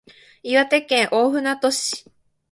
[0.41, 2.03] 岩手県大船渡市